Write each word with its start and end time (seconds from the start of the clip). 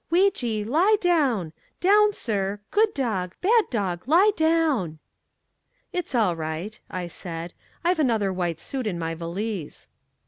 Weejee, 0.11 0.65
lie 0.65 0.95
down, 0.99 1.53
down, 1.79 2.11
sir, 2.11 2.59
good 2.71 2.91
dog, 2.95 3.35
bad 3.39 3.69
dog, 3.69 4.01
lie 4.07 4.31
down!" 4.35 4.97
"It's 5.93 6.15
all 6.15 6.35
right," 6.35 6.79
I 6.89 7.05
said. 7.05 7.53
"I've 7.83 7.99
another 7.99 8.33
white 8.33 8.59
suit 8.59 8.87
in 8.87 8.97
my 8.97 9.13
valise." 9.13 9.87